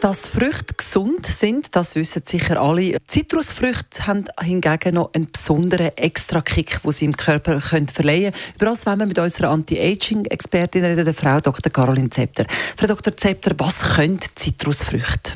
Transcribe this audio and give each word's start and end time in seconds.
dass 0.00 0.28
Früchte 0.28 0.74
gesund 0.74 1.26
sind, 1.26 1.74
das 1.74 1.94
wissen 1.94 2.22
sicher 2.24 2.60
alle. 2.60 2.98
Zitrusfrüchte 3.06 4.06
haben 4.06 4.26
hingegen 4.40 4.94
noch 4.94 5.12
einen 5.12 5.30
besonderen 5.30 5.90
Extra-Kick, 5.96 6.82
den 6.82 6.90
sie 6.90 7.04
im 7.06 7.16
Körper 7.16 7.60
können 7.60 7.88
verleihen 7.88 8.32
können. 8.32 8.54
Über 8.56 8.66
das 8.66 8.86
wollen 8.86 8.98
wir 9.00 9.06
mit 9.06 9.18
unserer 9.18 9.50
Anti-Aging-Expertin 9.50 10.84
reden, 10.84 11.04
der 11.04 11.14
Frau 11.14 11.40
Dr. 11.40 11.72
Caroline 11.72 12.10
Zepter. 12.10 12.46
Frau 12.76 12.86
Dr. 12.86 13.16
Zepter, 13.16 13.52
was 13.58 13.96
können 13.96 14.20
Zitrusfrüchte? 14.34 15.32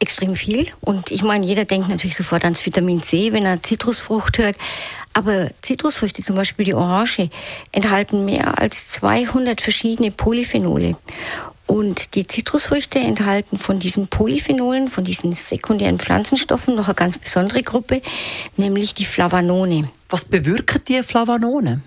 Extrem 0.00 0.34
viel. 0.34 0.68
Und 0.80 1.10
ich 1.10 1.22
meine, 1.22 1.46
jeder 1.46 1.64
denkt 1.64 1.88
natürlich 1.88 2.16
sofort 2.16 2.44
ans 2.44 2.64
Vitamin 2.66 3.02
C, 3.02 3.32
wenn 3.32 3.44
er 3.44 3.62
Zitrusfrucht 3.62 4.38
hört. 4.38 4.56
Aber 5.12 5.48
Zitrusfrüchte, 5.62 6.24
zum 6.24 6.34
Beispiel 6.34 6.64
die 6.64 6.74
Orange, 6.74 7.30
enthalten 7.70 8.24
mehr 8.24 8.58
als 8.58 8.88
200 8.88 9.60
verschiedene 9.60 10.10
Polyphenole. 10.10 10.96
Und 11.66 12.14
die 12.14 12.26
Zitrusfrüchte 12.26 12.98
enthalten 12.98 13.56
von 13.56 13.78
diesen 13.78 14.08
Polyphenolen, 14.08 14.88
von 14.88 15.04
diesen 15.04 15.32
sekundären 15.32 15.98
Pflanzenstoffen 15.98 16.74
noch 16.74 16.88
eine 16.88 16.94
ganz 16.94 17.18
besondere 17.18 17.62
Gruppe, 17.62 18.02
nämlich 18.56 18.94
die 18.94 19.06
Flavanone. 19.06 19.88
Was 20.08 20.24
bewirken 20.24 20.82
die 20.86 21.02
Flavanone? 21.02 21.82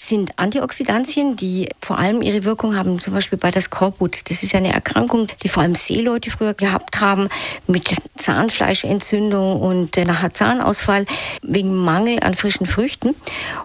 sind 0.00 0.38
Antioxidantien, 0.38 1.36
die 1.36 1.68
vor 1.80 1.98
allem 1.98 2.22
ihre 2.22 2.44
Wirkung 2.44 2.74
haben, 2.74 3.00
zum 3.00 3.12
Beispiel 3.12 3.38
bei 3.38 3.50
der 3.50 3.60
Skorbut. 3.60 4.30
Das 4.30 4.42
ist 4.42 4.54
eine 4.54 4.72
Erkrankung, 4.72 5.28
die 5.42 5.48
vor 5.48 5.62
allem 5.62 5.74
Seeleute 5.74 6.30
früher 6.30 6.54
gehabt 6.54 7.00
haben, 7.00 7.28
mit 7.66 7.94
Zahnfleischentzündung 8.16 9.60
und 9.60 9.96
äh, 9.96 10.06
nachher 10.06 10.32
Zahnausfall 10.32 11.04
wegen 11.42 11.76
Mangel 11.76 12.18
an 12.20 12.34
frischen 12.34 12.66
Früchten. 12.66 13.14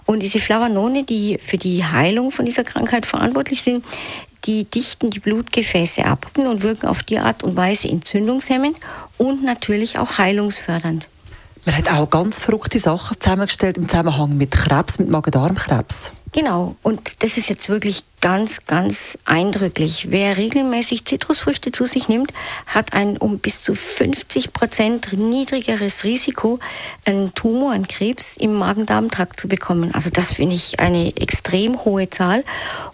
Und 0.06 0.20
diese 0.20 0.40
Flavanone, 0.40 1.04
die 1.04 1.40
für 1.42 1.58
die 1.58 1.86
Heilung 1.86 2.32
von 2.32 2.46
dieser 2.46 2.66
Krankheit 2.66 3.06
verantwortlich 3.06 3.64
sind, 3.64 3.84
die 4.46 4.66
dichten 4.66 5.10
die 5.10 5.20
Blutgefäße 5.20 6.06
ab 6.06 6.28
und 6.38 6.62
wirken 6.62 6.88
auf 6.88 7.04
die 7.04 7.20
Art 7.20 7.44
und 7.44 7.56
Weise 7.56 7.90
entzündungshemmend 7.90 8.78
und 9.18 9.44
natürlich 9.44 9.98
auch 9.98 10.18
heilungsfördernd. 10.18 11.08
Man 11.66 11.76
hat 11.76 11.92
auch 11.92 12.10
ganz 12.10 12.38
verrückte 12.38 12.78
Sachen 12.78 13.20
zusammengestellt 13.20 13.78
im 13.78 13.90
Zusammenhang 13.90 14.38
mit 14.38 14.52
Krebs, 14.52 15.00
mit 15.00 15.10
Magen-Darm-Krebs. 15.10 16.12
Genau, 16.32 16.76
und 16.84 17.24
das 17.24 17.38
ist 17.38 17.50
jetzt 17.50 17.70
wirklich 17.70 18.04
ganz, 18.26 18.66
ganz 18.66 19.20
eindrücklich. 19.26 20.08
Wer 20.10 20.38
regelmäßig 20.38 21.06
Zitrusfrüchte 21.06 21.72
zu 21.72 21.86
sich 21.86 22.08
nimmt, 22.08 22.34
hat 22.66 22.94
ein 22.94 23.18
um 23.18 23.38
bis 23.38 23.62
zu 23.62 23.76
50 23.76 24.52
Prozent 24.52 25.14
niedrigeres 25.14 26.04
Risiko, 26.04 26.58
einen 27.06 27.36
Tumor, 27.36 27.74
einen 27.74 27.88
Krebs 27.88 28.36
im 28.36 28.56
Magen-Darm-Trakt 28.56 29.40
zu 29.40 29.48
bekommen. 29.48 29.94
Also 29.94 30.10
das 30.10 30.34
finde 30.34 30.56
ich 30.56 30.80
eine 30.80 31.16
extrem 31.18 31.86
hohe 31.86 32.10
Zahl 32.10 32.44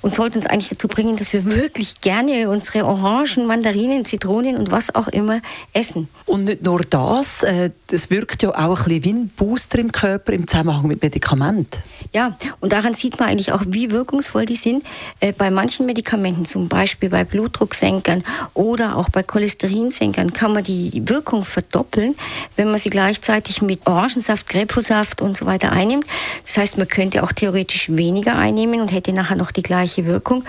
und 0.02 0.16
sollte 0.16 0.38
uns 0.38 0.48
eigentlich 0.48 0.68
dazu 0.68 0.90
bringen, 0.90 1.16
dass 1.16 1.32
wir 1.32 1.46
wirklich 1.46 2.02
gerne 2.02 2.50
unsere 2.50 2.86
Orangen, 2.86 3.48
Mandarinen, 3.48 4.04
Zitronen 4.04 4.58
und 4.58 4.70
was 4.70 4.94
auch 4.94 5.08
immer 5.08 5.40
essen. 5.72 6.10
Und 6.26 6.44
nicht 6.44 6.64
nur 6.64 6.82
das, 6.82 7.44
äh, 7.44 7.70
das 7.88 8.10
wirkt 8.10 8.44
ja 8.44 8.50
auch 8.50 8.80
ein 8.80 8.84
bisschen 8.84 9.04
wie 9.06 9.14
ein 9.14 9.28
Booster 9.30 9.80
im 9.80 9.94
Körper 9.94 10.34
im 10.34 10.46
Zusammenhang 10.46 10.88
mit 10.88 11.02
Medikamenten. 11.02 11.82
Ja, 12.12 12.36
und 12.60 12.74
daran 12.74 12.96
sieht 12.96 13.18
man 13.18 13.30
eigentlich 13.30 13.54
auch, 13.54 13.64
wie 13.66 13.92
wirkungsvoll 13.92 14.46
die 14.46 14.58
sind. 14.58 14.84
Äh, 15.22 15.34
bei 15.34 15.52
manchen 15.52 15.86
Medikamenten, 15.86 16.46
zum 16.46 16.68
Beispiel 16.68 17.10
bei 17.10 17.24
Blutdrucksenkern 17.24 18.24
oder 18.54 18.98
auch 18.98 19.10
bei 19.10 19.24
Cholesterinsenkern, 19.24 20.34
kann 20.34 20.54
man 20.54 20.64
die 20.64 21.08
Wirkung 21.08 21.46
verdoppeln, 21.46 22.16
wenn 22.56 22.70
man 22.70 22.80
sie 22.80 22.90
gleichzeitig 22.90 23.62
mit 23.62 23.86
Orangensaft, 23.86 24.50
Grapefruitsaft 24.50 25.22
und 25.22 25.38
so 25.38 25.46
weiter 25.46 25.72
einnimmt. 25.72 26.06
Das 26.46 26.58
heißt, 26.58 26.78
man 26.78 26.88
könnte 26.88 27.24
auch 27.24 27.32
theoretisch 27.32 27.90
weniger 27.90 28.36
einnehmen 28.36 28.82
und 28.82 28.92
hätte 28.92 29.14
nachher 29.14 29.38
noch 29.38 29.52
die 29.52 29.62
gleiche 29.62 30.06
Wirkung. 30.06 30.44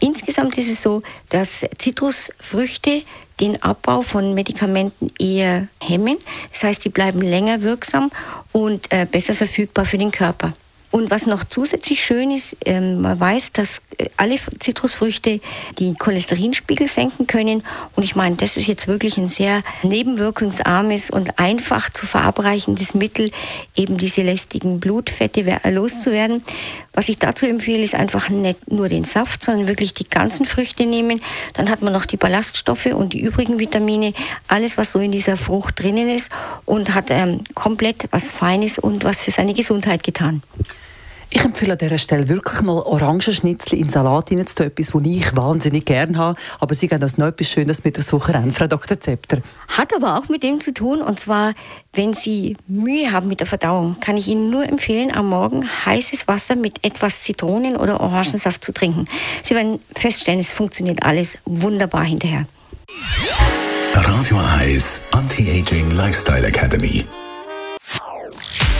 Insgesamt 0.00 0.58
ist 0.58 0.70
es 0.70 0.82
so, 0.82 1.02
dass 1.30 1.64
Zitrusfrüchte 1.78 3.02
den 3.40 3.62
Abbau 3.62 4.02
von 4.02 4.34
Medikamenten 4.34 5.10
eher 5.18 5.68
hemmen. 5.80 6.18
Das 6.52 6.64
heißt, 6.64 6.84
die 6.84 6.90
bleiben 6.90 7.22
länger 7.22 7.62
wirksam 7.62 8.10
und 8.52 8.92
äh, 8.92 9.06
besser 9.10 9.32
verfügbar 9.32 9.86
für 9.86 9.96
den 9.96 10.12
Körper. 10.12 10.54
Und 10.90 11.10
was 11.10 11.26
noch 11.26 11.44
zusätzlich 11.44 12.02
schön 12.02 12.30
ist, 12.30 12.56
ähm, 12.64 13.02
man 13.02 13.20
weiß, 13.20 13.52
dass 13.52 13.82
äh, 13.98 14.08
alle 14.16 14.36
Zitrusfrüchte 14.58 15.40
die 15.78 15.94
Cholesterinspiegel 15.94 16.88
senken 16.88 17.26
können. 17.26 17.62
Und 17.94 18.04
ich 18.04 18.16
meine, 18.16 18.36
das 18.36 18.56
ist 18.56 18.66
jetzt 18.66 18.88
wirklich 18.88 19.18
ein 19.18 19.28
sehr 19.28 19.62
nebenwirkungsarmes 19.82 21.10
und 21.10 21.38
einfach 21.38 21.92
zu 21.92 22.06
verabreichendes 22.06 22.94
Mittel, 22.94 23.30
eben 23.76 23.98
diese 23.98 24.22
lästigen 24.22 24.80
Blutfette 24.80 25.60
loszuwerden. 25.70 26.42
Was 26.98 27.08
ich 27.08 27.20
dazu 27.20 27.46
empfehle, 27.46 27.84
ist 27.84 27.94
einfach 27.94 28.28
nicht 28.28 28.72
nur 28.72 28.88
den 28.88 29.04
Saft, 29.04 29.44
sondern 29.44 29.68
wirklich 29.68 29.94
die 29.94 30.02
ganzen 30.02 30.46
Früchte 30.46 30.84
nehmen. 30.84 31.22
Dann 31.52 31.70
hat 31.70 31.80
man 31.80 31.92
noch 31.92 32.06
die 32.06 32.16
Ballaststoffe 32.16 32.86
und 32.86 33.12
die 33.12 33.20
übrigen 33.20 33.60
Vitamine, 33.60 34.14
alles, 34.48 34.76
was 34.76 34.90
so 34.90 34.98
in 34.98 35.12
dieser 35.12 35.36
Frucht 35.36 35.80
drinnen 35.80 36.08
ist 36.08 36.28
und 36.64 36.96
hat 36.96 37.04
ähm, 37.10 37.44
komplett 37.54 38.08
was 38.10 38.32
Feines 38.32 38.80
und 38.80 39.04
was 39.04 39.20
für 39.20 39.30
seine 39.30 39.54
Gesundheit 39.54 40.02
getan. 40.02 40.42
Ich 41.30 41.44
empfehle 41.44 41.72
an 41.72 41.78
dieser 41.78 41.98
Stelle 41.98 42.28
wirklich 42.28 42.62
mal 42.62 42.80
Orangenschnitzel 42.80 43.78
in 43.78 43.90
Salat 43.90 44.30
zu 44.30 44.64
etwas, 44.64 44.94
was 44.94 45.02
ich 45.04 45.36
wahnsinnig 45.36 45.84
gerne 45.84 46.16
habe. 46.16 46.40
Aber 46.58 46.74
Sie 46.74 46.88
geben 46.88 47.02
uns 47.02 47.18
noch 47.18 47.26
etwas 47.26 47.50
Schönes 47.50 47.84
mit 47.84 47.98
aufs 47.98 48.12
Wochenende, 48.14 48.54
Frau 48.54 48.66
Dr. 48.66 48.98
Zepter. 48.98 49.42
Hat 49.68 49.94
aber 49.94 50.18
auch 50.18 50.28
mit 50.28 50.42
dem 50.42 50.60
zu 50.60 50.72
tun, 50.72 51.02
und 51.02 51.20
zwar, 51.20 51.52
wenn 51.92 52.14
Sie 52.14 52.56
Mühe 52.66 53.12
haben 53.12 53.28
mit 53.28 53.40
der 53.40 53.46
Verdauung, 53.46 54.00
kann 54.00 54.16
ich 54.16 54.26
Ihnen 54.28 54.50
nur 54.50 54.66
empfehlen, 54.66 55.14
am 55.14 55.28
Morgen 55.28 55.68
heißes 55.84 56.28
Wasser 56.28 56.56
mit 56.56 56.82
etwas 56.82 57.22
Zitronen- 57.22 57.76
oder 57.76 58.00
Orangensaft 58.00 58.64
zu 58.64 58.72
trinken. 58.72 59.06
Sie 59.44 59.54
werden 59.54 59.80
feststellen, 59.94 60.40
es 60.40 60.54
funktioniert 60.54 61.02
alles 61.02 61.36
wunderbar 61.44 62.04
hinterher. 62.04 62.46
Radio 63.92 64.40
Eyes 64.58 65.08
Anti-Aging 65.12 65.90
Lifestyle 65.90 66.46
Academy. 66.46 67.04